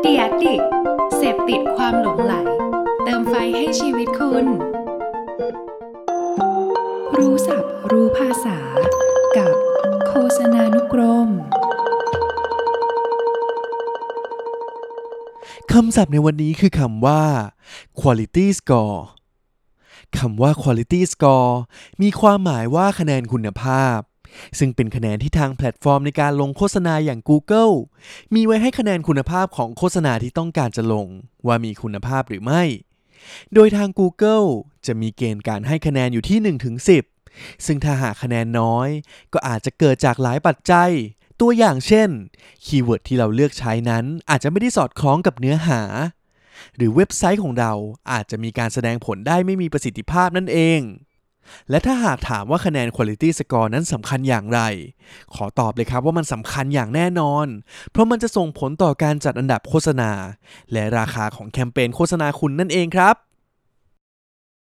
[0.00, 0.60] เดียดิก
[1.16, 2.34] เสพติดความหลงไหล
[3.04, 4.46] เติมไฟให้ชีวิตคุณ
[7.16, 8.58] รู้ศัพท์รู้ภาษา
[9.36, 9.54] กับ
[10.06, 11.28] โฆษณานุกรม
[15.72, 17.22] คำศัพท์ในวันนี้คือคำว่า
[18.00, 18.98] quality score
[20.18, 21.52] คำว่า quality score
[22.02, 23.98] มีความหมายว่าคะแนนคุณภาพ
[24.58, 27.74] ซึ่งเป็นคะแนนที่ทางแพลตฟอร์มในการลงโฆษณาอย่าง Google
[28.34, 31.06] มีไว้ให้คะแนนคุณภาพของโฆษณาที่ต้องการจะลง
[31.46, 32.62] ว่ามีคุณภาพหรือไม่
[33.54, 34.46] โดยทาง Google
[34.86, 36.38] จะมีเกณฑ์การให้คะแนนอยู่ที่
[37.02, 38.88] 1-10 ซึ่งถ้าหากคะแนนน้อย
[39.32, 40.90] ก็อาจจะเกิดจากหลายปัจจัย
[41.40, 42.08] ตัวอย่างเช่น
[42.64, 45.82] keyword ที่เราเลือกใช้นั้นอาจจะไม่ได้สอดคล้องกับเนื้อหา
[46.76, 47.72] หรือเว็บไซต์ของเรา
[48.12, 50.80] อาจจะมีการแสดงผลได้ไม่มีประสิทธิภาพนั่นเอง
[51.70, 54.60] และถ้าหากถามว่าคะแนน Quality Score นั้นสำคัญอย่างไร
[55.34, 57.46] ขอตอบเลยครับว่ามันสำคัญอย่างแน่นอน
[57.90, 60.10] เพราะมันจะส่งผลต่อการจัดอันดับโฆษณา
[60.72, 63.14] และราคาของแคมเปญโฆษณาคุณนั่นเองครับ